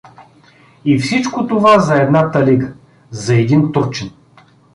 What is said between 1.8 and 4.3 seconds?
една талига, за един турчин!